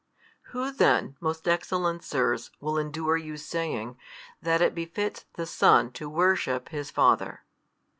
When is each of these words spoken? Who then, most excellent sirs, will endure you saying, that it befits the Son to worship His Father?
Who 0.49 0.71
then, 0.71 1.15
most 1.21 1.47
excellent 1.47 2.03
sirs, 2.03 2.49
will 2.59 2.79
endure 2.79 3.17
you 3.17 3.37
saying, 3.37 3.99
that 4.41 4.59
it 4.59 4.73
befits 4.73 5.25
the 5.35 5.45
Son 5.45 5.91
to 5.91 6.09
worship 6.09 6.69
His 6.69 6.89
Father? 6.89 7.43